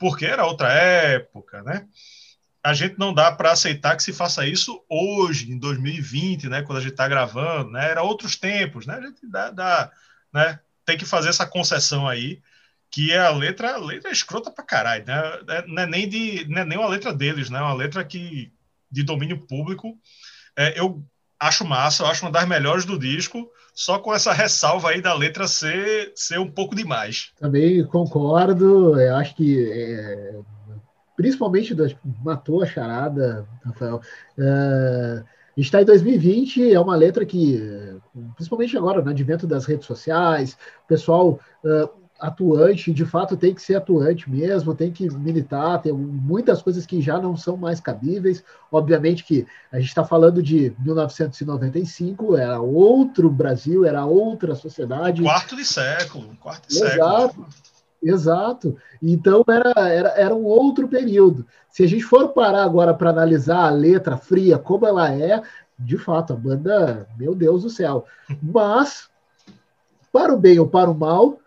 [0.00, 1.86] porque era outra época, né?
[2.62, 6.62] A gente não dá para aceitar que se faça isso hoje, em 2020, né?
[6.62, 7.90] Quando a gente está gravando, né?
[7.90, 8.94] Era outros tempos, né?
[8.94, 9.92] A gente dá, dá,
[10.32, 10.58] né?
[10.90, 12.42] tem que fazer essa concessão aí,
[12.90, 15.14] que é a letra, a letra é escrota pra caralho, né?
[15.48, 17.58] É, não é nem, de, não é nem uma letra deles, né?
[17.58, 18.52] É uma letra que,
[18.90, 19.96] de domínio público.
[20.56, 21.04] É, eu
[21.38, 23.48] acho massa, eu acho uma das melhores do disco,
[23.80, 27.32] só com essa ressalva aí da letra ser, ser um pouco demais.
[27.40, 30.38] Também concordo, eu acho que é,
[31.16, 31.74] principalmente
[32.22, 34.02] matou a charada, Rafael.
[34.38, 35.24] É, a
[35.56, 37.58] gente está em 2020, é uma letra que,
[38.34, 43.62] principalmente agora, no advento das redes sociais, o pessoal uh, atuante, de fato tem que
[43.62, 48.44] ser atuante mesmo, tem que militar, tem muitas coisas que já não são mais cabíveis.
[48.70, 55.22] Obviamente que a gente está falando de 1995, era outro Brasil, era outra sociedade.
[55.22, 57.28] Quarto de século, quarto de Exato.
[57.28, 57.48] século.
[58.02, 58.76] Exato.
[59.02, 61.46] Então era, era, era um outro período.
[61.70, 65.42] Se a gente for parar agora para analisar a letra fria como ela é,
[65.78, 68.04] de fato, a banda, meu Deus do céu.
[68.42, 69.08] Mas,
[70.12, 71.38] para o bem ou para o mal,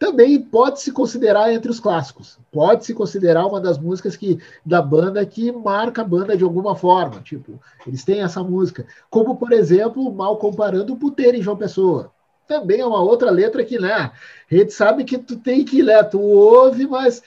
[0.00, 2.38] também pode se considerar entre os clássicos.
[2.50, 6.74] Pode se considerar uma das músicas que da banda que marca a banda de alguma
[6.74, 7.20] forma.
[7.20, 8.86] Tipo, eles têm essa música.
[9.10, 12.10] Como, por exemplo, mal comparando o Puteiro em João Pessoa.
[12.48, 13.92] Também é uma outra letra que, né?
[13.92, 17.22] A gente sabe que tu tem que ler, tu ouve, mas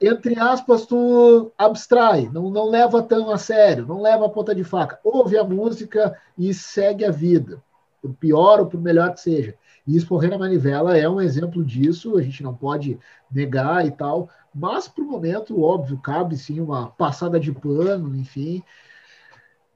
[0.00, 4.62] entre aspas, tu abstrai, não, não leva tão a sério, não leva a ponta de
[4.62, 4.96] faca.
[5.02, 7.60] Ouve a música e segue a vida,
[8.00, 9.56] por pior ou por melhor que seja.
[9.86, 12.98] E Esporrer na Manivela é um exemplo disso, a gente não pode
[13.30, 18.62] negar e tal, mas para o momento, óbvio, cabe sim uma passada de pano, enfim.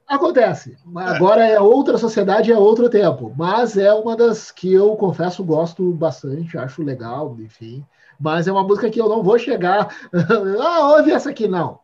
[0.07, 0.77] Acontece.
[0.95, 3.33] Agora é outra sociedade, é outro tempo.
[3.35, 7.85] Mas é uma das que eu confesso gosto bastante, acho legal, enfim.
[8.17, 9.93] Mas é uma música que eu não vou chegar.
[10.61, 11.79] ah, ouve essa aqui, não.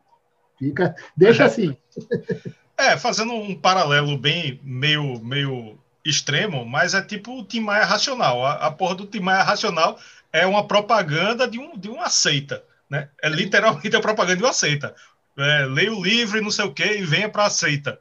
[0.57, 1.75] Fica, deixa assim.
[2.75, 8.45] É, fazendo um paralelo bem meio, meio extremo, mas é tipo o Tim Maia racional.
[8.45, 9.99] A, a porra do Tim Maia racional
[10.31, 12.63] é uma propaganda de, um, de uma seita.
[12.89, 13.09] Né?
[13.21, 14.95] É literalmente a propaganda de uma seita.
[15.37, 17.99] É, leia o livro e não sei o que e venha para a seita.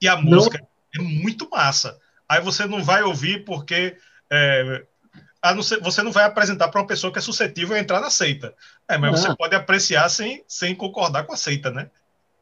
[0.00, 0.58] E a música
[0.94, 1.04] não.
[1.04, 1.98] é muito massa.
[2.28, 3.96] Aí você não vai ouvir porque
[4.30, 4.84] é,
[5.40, 8.00] a não ser, você não vai apresentar para uma pessoa que é suscetível a entrar
[8.00, 8.54] na seita.
[8.86, 11.90] É, mas você pode apreciar sem, sem concordar com a seita, né?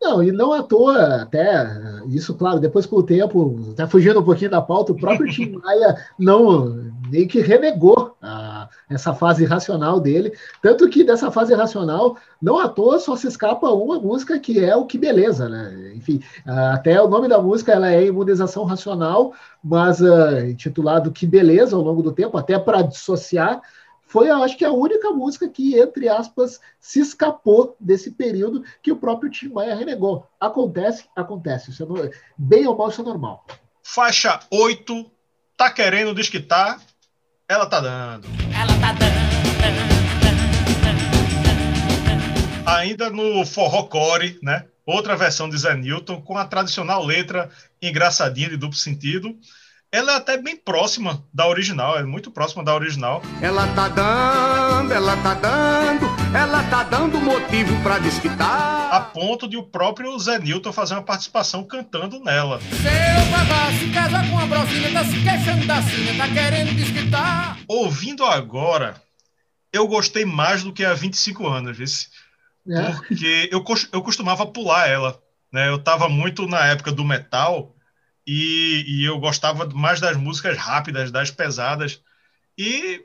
[0.07, 1.66] Não, e não à toa, até
[2.07, 5.59] isso, claro, depois com o tempo, até fugindo um pouquinho da pauta, o próprio Tim
[5.59, 12.16] Maia não nem que renegou a, essa fase racional dele, tanto que dessa fase racional,
[12.40, 15.92] não à toa só se escapa uma música que é o Que Beleza, né?
[15.97, 21.75] Enfim, até o nome da música ela é Imunização Racional, mas uh, intitulado Que Beleza
[21.75, 23.61] ao longo do tempo, até para dissociar
[24.07, 28.92] foi, eu acho que a única música que, entre aspas, se escapou desse período que
[28.92, 30.27] o próprio Tim Maia renegou.
[30.40, 31.73] Acontece, acontece.
[31.73, 32.11] Isso é no...
[32.38, 33.45] Bem ou mal, isso é normal.
[33.83, 35.11] Faixa 8,
[35.57, 36.79] tá querendo, diz que tá,
[37.49, 38.29] ela tá dando.
[38.57, 39.27] Ela tá dando.
[42.64, 44.66] Ainda no forró core, né?
[44.85, 47.51] Outra versão de Zé Newton, com a tradicional letra
[47.83, 49.37] engraçadinha de duplo sentido
[49.92, 53.22] ela é até bem próxima da original, é muito próxima da original.
[53.40, 58.92] Ela tá dando, ela tá dando, ela tá dando motivo pra desquitar.
[58.92, 62.61] A ponto de o próprio Zé Newton fazer uma participação cantando nela.
[62.61, 67.59] Seu babá se casa com a brosinha, tá se queixando da cina, tá querendo desquitar.
[67.68, 69.01] Ouvindo agora,
[69.72, 72.09] eu gostei mais do que há 25 anos, esse,
[72.68, 72.92] É.
[72.92, 75.18] porque eu, eu costumava pular ela.
[75.53, 75.68] Né?
[75.68, 77.72] Eu tava muito na época do metal
[78.27, 82.03] e, e eu gostava mais das músicas rápidas, das pesadas.
[82.59, 83.05] E,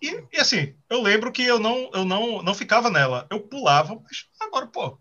[0.00, 3.26] e, e, assim, eu lembro que eu não, eu não, não ficava nela.
[3.30, 4.98] Eu pulava, mas agora, pô,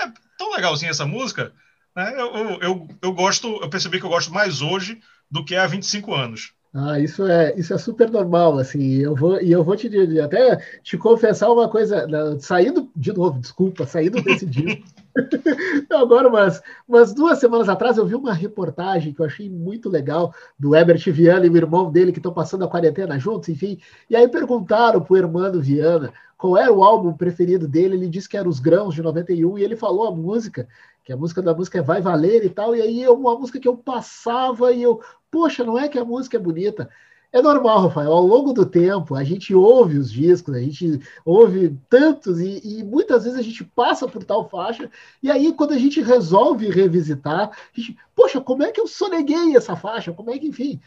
[0.00, 0.06] é
[0.38, 1.52] tão legalzinha essa música.
[1.94, 2.14] Né?
[2.14, 5.66] Eu, eu, eu, eu gosto, eu percebi que eu gosto mais hoje do que há
[5.66, 6.54] 25 anos.
[6.74, 9.88] Ah, isso é, isso é super normal, assim, eu vou, e eu vou te
[10.20, 14.86] até te confessar uma coisa, né, saindo, de novo, desculpa, saindo desse disco,
[15.90, 20.32] Agora, umas, umas duas semanas atrás, eu vi uma reportagem que eu achei muito legal
[20.58, 23.78] do Herbert Viana e o irmão dele que estão passando a quarentena juntos, enfim.
[24.08, 27.96] E aí perguntaram pro Hermano Viana qual era o álbum preferido dele.
[27.96, 30.68] Ele disse que era Os Grãos de 91 e ele falou a música,
[31.04, 32.74] que a música da música é Vai Valer e tal.
[32.74, 35.00] E aí é uma música que eu passava e eu,
[35.30, 36.88] poxa, não é que a música é bonita.
[37.30, 38.10] É normal, Rafael.
[38.10, 42.82] Ao longo do tempo, a gente ouve os discos, a gente ouve tantos e, e,
[42.82, 44.90] muitas vezes a gente passa por tal faixa.
[45.22, 49.54] E aí, quando a gente resolve revisitar, a gente, poxa, como é que eu soneguei
[49.54, 50.10] essa faixa?
[50.10, 50.80] Como é que, enfim,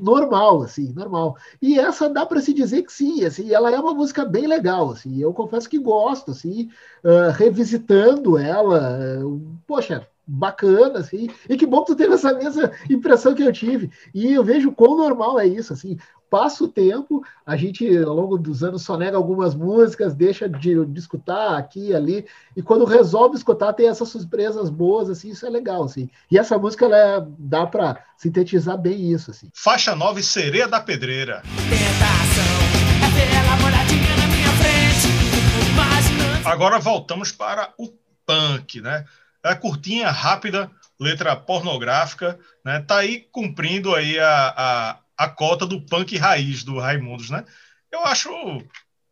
[0.00, 1.36] normal, assim, normal.
[1.60, 4.90] E essa dá para se dizer que sim, assim, ela é uma música bem legal,
[4.90, 5.18] assim.
[5.20, 6.70] Eu confesso que gosto, assim,
[7.02, 12.70] uh, revisitando ela, uh, poxa bacana, assim, e que bom que tu teve essa mesma
[12.90, 15.96] impressão que eu tive, e eu vejo quão normal é isso, assim,
[16.30, 20.84] passa o tempo, a gente, ao longo dos anos, só nega algumas músicas, deixa de,
[20.84, 25.46] de escutar aqui e ali, e quando resolve escutar, tem essas surpresas boas, assim, isso
[25.46, 29.48] é legal, assim, e essa música, ela é, dá para sintetizar bem isso, assim.
[29.54, 31.42] Faixa 9, Sereia da Pedreira.
[31.70, 32.58] Tentação
[33.06, 36.48] é ver ela molhadinha na minha frente, imaginando...
[36.48, 37.88] Agora voltamos para o
[38.26, 39.06] punk, né?
[39.50, 42.80] É curtinha, rápida, letra pornográfica, né?
[42.80, 47.44] Tá aí cumprindo aí a, a, a cota do punk raiz do Raimundos, né?
[47.90, 48.30] Eu acho,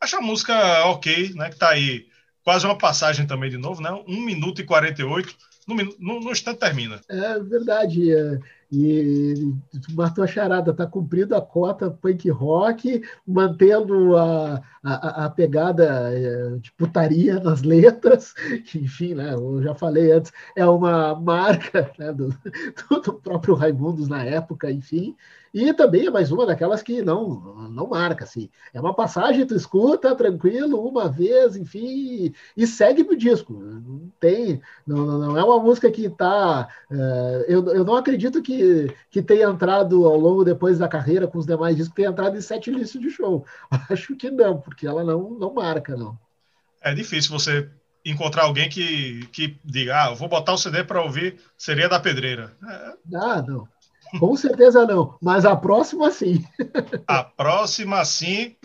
[0.00, 1.50] acho a música ok, né?
[1.50, 2.06] Que tá aí
[2.42, 3.90] quase uma passagem também de novo, né?
[3.90, 5.34] 1 minuto e 48,
[5.66, 7.00] no, no, no instante termina.
[7.08, 8.38] É verdade, é,
[8.70, 9.54] e
[9.92, 16.72] matou a charada, tá cumprindo a cota punk rock, mantendo a, a, a pegada de
[16.72, 18.32] putaria nas letras,
[18.66, 22.28] que, enfim, né, eu já falei antes, é uma marca né, do,
[22.90, 25.16] do próprio Raimundos na época, enfim,
[25.56, 28.50] e também é mais uma daquelas que não, não marca, assim.
[28.74, 33.54] É uma passagem, tu escuta tranquilo, uma vez, enfim, e segue pro disco.
[33.54, 36.68] Não tem, não, não é uma música que tá.
[36.90, 38.55] Uh, eu, eu não acredito que,
[39.10, 42.40] que tenha entrado ao longo depois da carreira com os demais discos, tenha entrado em
[42.40, 43.44] sete listas de show.
[43.90, 46.18] Acho que não, porque ela não, não marca, não.
[46.80, 47.68] É difícil você
[48.04, 51.98] encontrar alguém que, que diga, ah, eu vou botar o CD para ouvir Seria da
[51.98, 52.56] Pedreira.
[52.68, 52.92] É.
[53.16, 53.66] Ah, não.
[54.20, 56.44] Com certeza não, mas a próxima sim.
[57.08, 58.56] a próxima sim.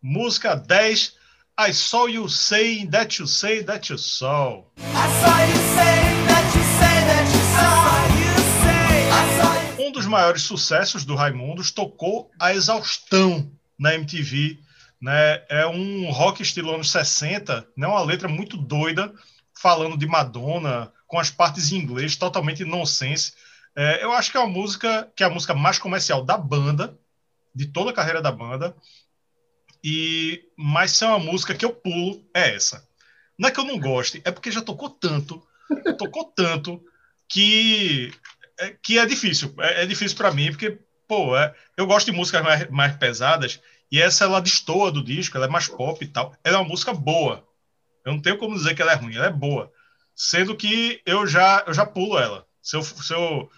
[0.00, 1.16] Música 10.
[1.60, 4.62] I saw you say that you say that you saw.
[4.78, 6.17] I saw you say
[9.88, 14.58] Um dos maiores sucessos do Raimundos tocou a exaustão na MTV.
[15.00, 15.42] Né?
[15.48, 17.86] É um rock estilo anos 60, né?
[17.86, 19.10] uma letra muito doida,
[19.54, 23.32] falando de Madonna, com as partes em inglês, totalmente nonsense.
[23.74, 26.94] É, eu acho que é uma música que é a música mais comercial da banda,
[27.54, 28.76] de toda a carreira da banda.
[29.82, 32.86] E mas se é uma música que eu pulo é essa.
[33.38, 35.42] Não é que eu não goste, é porque já tocou tanto,
[35.96, 36.78] tocou tanto
[37.26, 38.12] que
[38.58, 39.54] é, que é difícil.
[39.60, 43.60] É, é difícil para mim porque pô, é, eu gosto de músicas mais, mais pesadas
[43.90, 46.34] e essa ela destoa do disco, ela é mais pop e tal.
[46.44, 47.46] Ela é uma música boa.
[48.04, 49.72] Eu não tenho como dizer que ela é ruim, ela é boa.
[50.14, 52.46] Sendo que eu já eu já pulo ela.
[52.62, 53.50] Se eu, se eu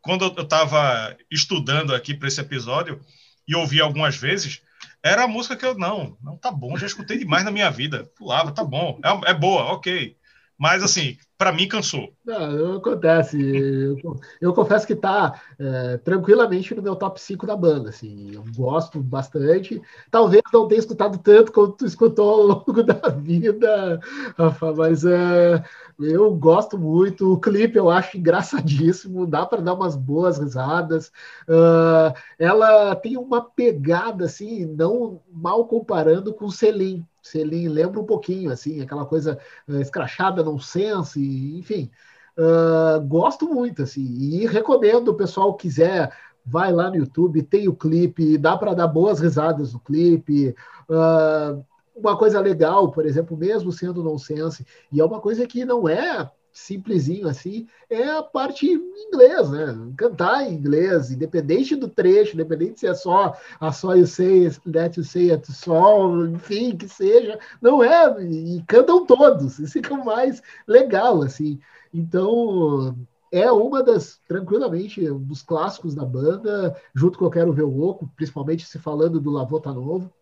[0.00, 3.00] quando eu estava estudando aqui para esse episódio
[3.46, 4.62] e ouvi algumas vezes,
[5.02, 8.10] era a música que eu não, não tá bom, já escutei demais na minha vida.
[8.16, 10.16] Pulava, tá bom, é, é boa, ok.
[10.58, 12.14] Mas assim, para mim cansou.
[12.24, 13.36] Não, não acontece.
[13.38, 13.96] Eu,
[14.40, 17.90] eu confesso que tá é, tranquilamente no meu top 5 da banda.
[17.90, 19.82] Assim, eu gosto bastante.
[20.10, 24.00] Talvez não tenha escutado tanto quanto tu escutou ao longo da vida,
[24.38, 25.62] Rafa, mas é,
[25.98, 27.30] eu gosto muito.
[27.34, 31.08] O clipe eu acho engraçadíssimo, dá para dar umas boas risadas.
[31.46, 37.06] Uh, ela tem uma pegada, assim, não mal comparando com Selim.
[37.22, 41.20] Selim lembra um pouquinho, assim, aquela coisa uh, escrachada, nonsense,
[41.58, 41.90] enfim.
[42.36, 46.12] Uh, gosto muito, assim, e recomendo o pessoal quiser
[46.44, 50.54] vai lá no YouTube, tem o clipe, dá para dar boas risadas no clipe.
[50.88, 51.64] Uh,
[51.96, 56.30] uma coisa legal, por exemplo, mesmo sendo nonsense, e é uma coisa que não é
[56.54, 59.92] simplesinho assim, é a parte em inglês, né?
[59.96, 64.96] Cantar em inglês, independente do trecho, independente se é só a só you say, let
[64.96, 70.40] you say it sol, enfim, que seja, não é, e cantam todos, isso fica mais
[70.66, 71.58] legal, assim.
[71.92, 72.96] Então,
[73.32, 77.80] é uma das, tranquilamente, um dos clássicos da banda, junto com Eu Quero Ver o
[77.82, 80.12] Oco, principalmente se falando do Lavota Novo.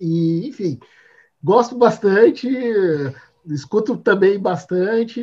[0.00, 0.80] E, enfim,
[1.42, 2.48] gosto bastante,
[3.46, 5.22] escuto também bastante.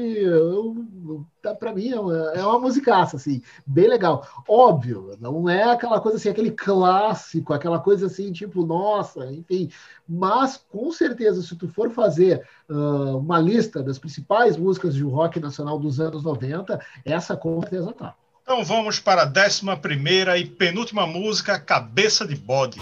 [1.42, 4.28] Tá, Para mim é uma, é uma musicaça, assim, bem legal.
[4.48, 9.70] Óbvio, não é aquela coisa assim, aquele clássico, aquela coisa assim, tipo, nossa, enfim.
[10.08, 15.40] Mas, com certeza, se tu for fazer uh, uma lista das principais músicas de rock
[15.40, 18.16] nacional dos anos 90, essa com certeza tá.
[18.44, 22.80] Então vamos para a décima primeira e penúltima música, Cabeça de Bode.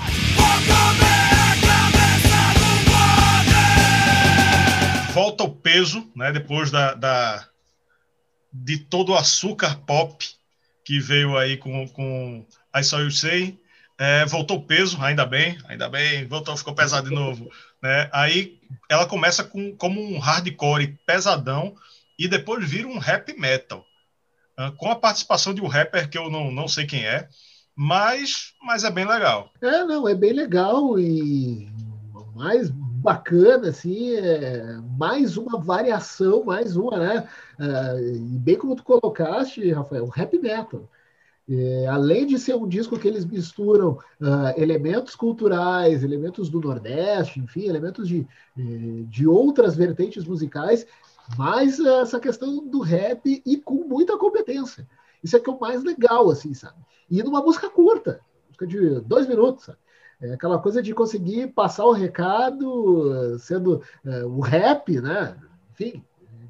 [5.11, 6.31] Volta o peso, né?
[6.31, 7.47] Depois da, da
[8.53, 10.25] de todo o açúcar pop
[10.85, 12.45] que veio aí com, com
[12.75, 13.59] I Saw You Say.
[13.97, 17.51] É, voltou o peso, ainda bem, ainda bem, voltou, ficou pesado de novo.
[17.81, 18.09] Né?
[18.13, 21.75] Aí ela começa com, como um hardcore pesadão
[22.17, 23.85] e depois vira um rap metal.
[24.77, 27.29] Com a participação de um rapper que eu não, não sei quem é,
[27.75, 29.51] mas, mas é bem legal.
[29.61, 31.67] É, não, é bem legal e
[32.35, 32.69] mais
[33.01, 37.29] bacana, assim, é mais uma variação, mais uma, né?
[37.59, 40.89] É, bem como tu colocaste, Rafael, rap metal.
[41.49, 47.39] É, além de ser um disco que eles misturam uh, elementos culturais, elementos do Nordeste,
[47.39, 48.61] enfim, elementos de, é,
[49.07, 50.85] de outras vertentes musicais,
[51.37, 54.87] mais essa questão do rap e com muita competência.
[55.23, 56.77] Isso é que é o mais legal, assim, sabe?
[57.09, 59.79] E numa música curta, música de dois minutos, sabe?
[60.21, 65.37] É aquela coisa de conseguir passar o recado sendo é, o rap, né?
[65.71, 66.03] Enfim,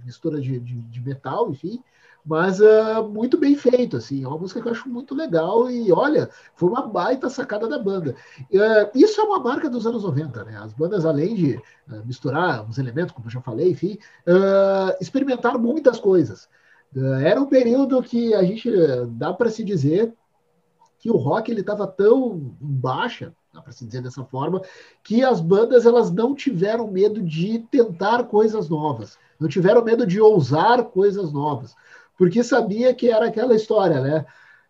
[0.04, 1.84] mistura de, de, de metal, enfim,
[2.26, 5.92] mas uh, muito bem feito, assim, é uma música que eu acho muito legal e,
[5.92, 8.16] olha, foi uma baita sacada da banda.
[8.52, 10.58] Uh, isso é uma marca dos anos 90, né?
[10.58, 13.98] As bandas, além de uh, misturar os elementos, como eu já falei, enfim,
[15.00, 16.50] experimentaram muitas coisas.
[17.24, 18.70] era um período que a gente,
[19.12, 20.14] dá para se dizer,
[21.00, 24.62] que o rock ele estava tão baixa, dá para se dizer dessa forma,
[25.04, 30.22] que as bandas elas não tiveram medo de tentar coisas novas, não tiveram medo de
[30.22, 31.76] ousar coisas novas,
[32.18, 34.26] porque sabia que era aquela história, né?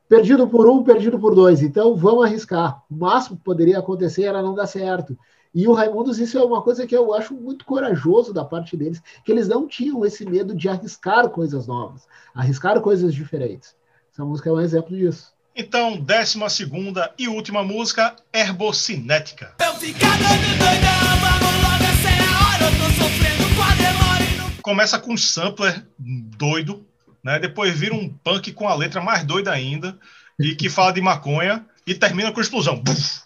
[0.08, 1.62] Perdido por um, perdido por dois.
[1.62, 2.82] Então vamos arriscar.
[2.90, 5.16] O máximo que poderia acontecer era não dar certo.
[5.54, 9.02] E o Raimundos, isso é uma coisa que eu acho muito corajoso da parte deles,
[9.24, 13.76] que eles não tinham esse medo de arriscar coisas novas, arriscar coisas diferentes.
[14.12, 15.34] Essa música é um exemplo disso.
[15.62, 19.56] Então, décima segunda e última música, Herbocinética.
[19.60, 22.64] Eu ficar doido, doidão, vamos logo, essa a hora.
[22.64, 26.88] Eu tô sofrendo com a demora não Começa com um sampler doido,
[27.22, 27.40] né?
[27.40, 30.00] Depois vira um punk com a letra mais doida ainda,
[30.40, 32.80] e que fala de maconha, e termina com explosão.
[32.82, 33.24] Buf!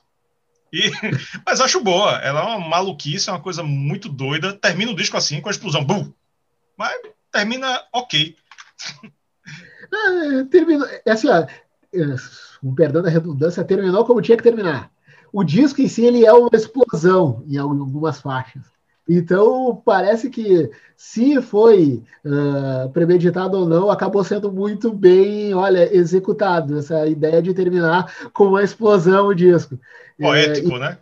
[0.73, 0.89] E,
[1.45, 4.53] mas acho boa, ela é uma maluquice, é uma coisa muito doida.
[4.53, 5.83] Termina o disco assim, com a explosão.
[5.83, 6.11] Bum!
[6.75, 6.99] Mas
[7.31, 8.35] termina ok.
[9.95, 11.45] É, terminou, é assim, ó,
[12.61, 14.91] com perdão da redundância, terminou como tinha que terminar.
[15.31, 18.63] O disco em si ele é uma explosão em algumas faixas.
[19.07, 26.77] Então, parece que se foi uh, premeditado ou não, acabou sendo muito bem, olha, executado.
[26.77, 29.77] Essa ideia de terminar com uma explosão o disco.
[30.17, 30.97] Poético, É, e- né?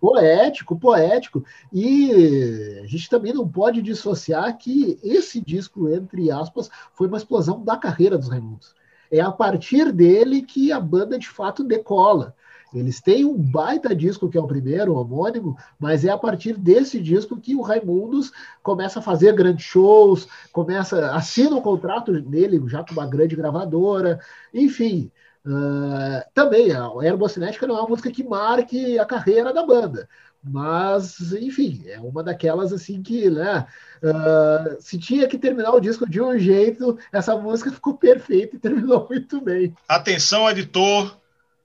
[0.00, 1.44] Poético, poético.
[1.72, 7.64] E a gente também não pode dissociar que esse disco, entre aspas, foi uma explosão
[7.64, 8.74] da carreira dos Raimundos.
[9.10, 12.34] É a partir dele que a banda de fato decola.
[12.72, 16.56] Eles têm um baita disco que é o primeiro, o homônimo, mas é a partir
[16.56, 18.30] desse disco que o Raimundos
[18.62, 24.20] começa a fazer grandes shows, começa assina um contrato dele já com uma grande gravadora,
[24.54, 25.10] enfim,
[25.42, 30.06] Uh, também, a Aerobocinética não é uma música que marque a carreira da banda.
[30.42, 33.66] Mas, enfim, é uma daquelas assim que, né?
[34.02, 38.58] Uh, se tinha que terminar o disco de um jeito, essa música ficou perfeita e
[38.58, 39.74] terminou muito bem.
[39.86, 41.18] Atenção, editor,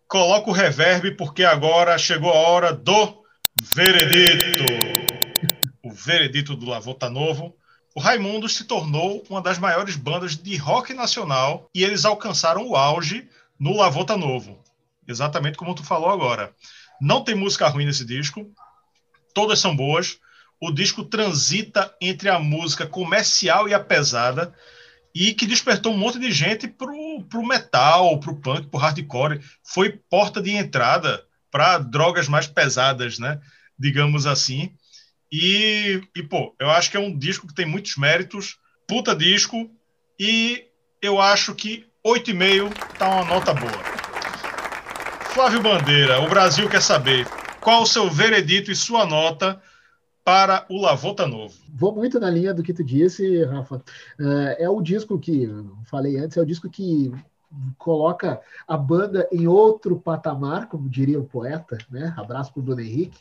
[0.07, 3.23] coloca o reverb, porque agora chegou a hora do
[3.63, 4.65] veredito.
[5.81, 7.55] O veredito do Lavota Novo.
[7.95, 12.75] O Raimundo se tornou uma das maiores bandas de rock nacional e eles alcançaram o
[12.75, 14.59] auge no Lavota Novo.
[15.07, 16.53] Exatamente como tu falou agora.
[16.99, 18.51] Não tem música ruim nesse disco
[19.35, 20.17] todas são boas.
[20.59, 24.55] O disco transita entre a música comercial e a pesada
[25.13, 29.41] e que despertou um monte de gente pro, pro metal, pro punk, pro hardcore.
[29.63, 33.39] Foi porta de entrada para drogas mais pesadas, né?
[33.77, 34.73] Digamos assim.
[35.31, 38.57] E, e, pô, eu acho que é um disco que tem muitos méritos,
[38.87, 39.69] puta disco,
[40.19, 40.65] e
[41.01, 43.83] eu acho que 8,5 tá uma nota boa.
[45.33, 47.27] Flávio Bandeira, o Brasil quer saber
[47.65, 49.59] qual o seu veredito e sua nota
[50.23, 51.55] para o Lavota Novo?
[51.73, 53.81] Vou muito na linha do que tu disse, Rafa.
[54.19, 55.49] É, é o disco que,
[55.85, 57.11] falei antes, é o disco que
[57.75, 62.13] coloca a banda em outro patamar, como diria o poeta, né?
[62.15, 63.17] Abraço para o Bruno Henrique,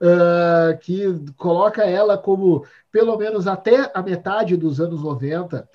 [0.00, 5.68] uh, que coloca ela como, pelo menos até a metade dos anos 90,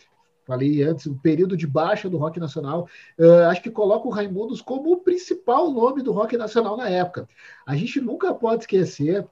[0.48, 2.88] falei antes, o período de baixa do rock nacional,
[3.20, 7.28] uh, acho que coloca o Raimundos como o principal nome do rock nacional na época.
[7.66, 9.28] A gente nunca pode esquecer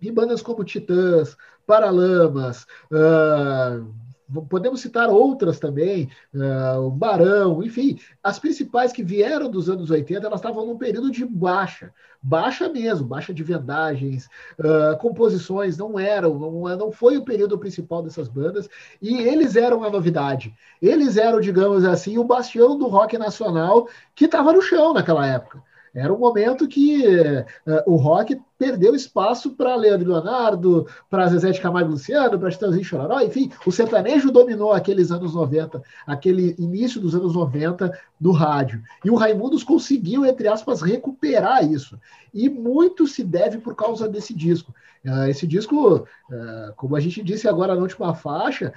[0.00, 4.03] de bandas como Titãs, Paralamas, uh,
[4.48, 10.26] Podemos citar outras também, uh, o Barão, enfim, as principais que vieram dos anos 80,
[10.26, 14.26] elas estavam num período de baixa, baixa mesmo, baixa de vendagens,
[14.58, 18.68] uh, composições não eram, não, não foi o período principal dessas bandas,
[19.00, 20.54] e eles eram a novidade.
[20.80, 25.62] Eles eram, digamos assim, o bastião do rock nacional que estava no chão naquela época.
[25.94, 27.44] Era um momento que uh,
[27.86, 33.20] o rock perdeu espaço para Leandro Leonardo, para Zezé de Camargo Luciano, para Chitãozinho Chororó,
[33.20, 38.82] enfim, o sertanejo dominou aqueles anos 90, aquele início dos anos 90 no rádio.
[39.04, 41.98] E o Raimundos conseguiu, entre aspas, recuperar isso.
[42.32, 44.74] E muito se deve por causa desse disco.
[45.04, 48.72] Uh, esse disco, uh, como a gente disse agora na última faixa,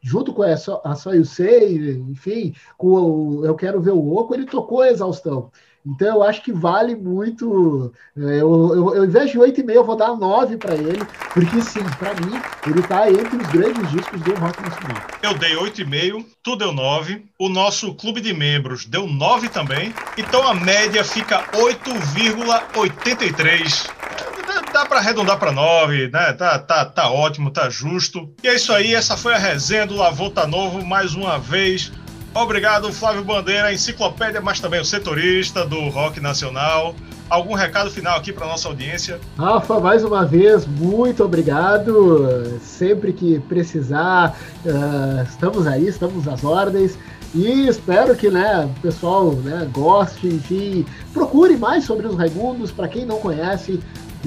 [0.00, 4.34] junto com a Só, a Só Sei, enfim, com o Eu Quero Ver o Oco,
[4.34, 5.50] ele tocou a exaustão.
[5.86, 7.92] Então eu acho que vale muito.
[8.16, 10.98] É, eu, eu, eu, ao invés de 8,5, eu vou dar 9 para ele,
[11.32, 15.00] porque sim, para mim, ele está entre os grandes discos do rock nacional.
[15.22, 20.44] Eu dei 8,5, tu deu 9, o nosso clube de membros deu 9 também, então
[20.48, 23.88] a média fica 8,83
[24.76, 26.34] dá para arredondar para 9, né?
[26.34, 28.30] Tá, tá, tá ótimo, tá justo.
[28.42, 31.90] E é isso aí, essa foi a resenha do Lavota Novo mais uma vez.
[32.34, 36.94] Obrigado, Flávio Bandeira, enciclopédia, mas também o setorista do rock nacional.
[37.30, 39.18] Algum recado final aqui para nossa audiência?
[39.38, 42.60] Rafa, mais uma vez, muito obrigado.
[42.60, 46.98] Sempre que precisar, uh, estamos aí, estamos às ordens.
[47.34, 52.70] E espero que né, o pessoal né, goste, enfim, procure mais sobre os Raimundos.
[52.70, 53.80] Para quem não conhece,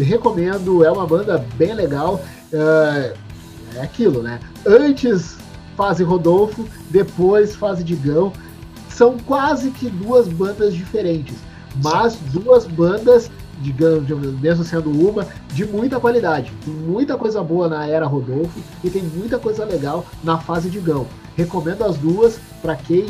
[0.03, 2.21] recomendo, é uma banda bem legal.
[2.51, 3.13] É,
[3.75, 4.39] é aquilo, né?
[4.65, 5.37] Antes
[5.75, 8.33] fase Rodolfo, depois fase Digão.
[8.89, 11.37] São quase que duas bandas diferentes,
[11.81, 13.31] mas duas bandas,
[13.61, 14.09] digamos,
[14.41, 16.51] mesmo sendo uma, de muita qualidade.
[16.65, 21.07] Tem muita coisa boa na era Rodolfo e tem muita coisa legal na fase Digão.
[21.37, 23.05] Recomendo as duas para quem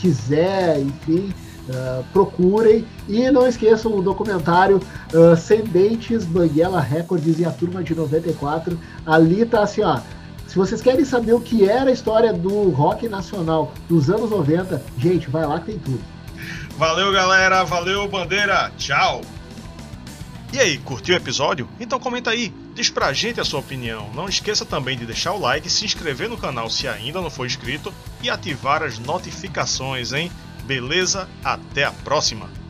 [0.00, 1.32] quiser, enfim,
[1.68, 4.80] Uh, procurem e não esqueçam o documentário
[5.14, 8.78] uh, Sendentes, Banguela Records e a Turma de 94.
[9.06, 10.00] Ali tá assim, ó.
[10.48, 14.82] Se vocês querem saber o que era a história do rock nacional dos anos 90,
[14.98, 16.00] gente, vai lá que tem tudo.
[16.76, 17.64] Valeu, galera.
[17.64, 18.70] Valeu, Bandeira.
[18.76, 19.22] Tchau.
[20.52, 21.66] E aí, curtiu o episódio?
[21.80, 24.10] Então comenta aí, diz pra gente a sua opinião.
[24.14, 27.46] Não esqueça também de deixar o like, se inscrever no canal se ainda não for
[27.46, 27.90] inscrito
[28.22, 30.30] e ativar as notificações, hein?
[30.64, 31.28] Beleza?
[31.44, 32.61] Até a próxima!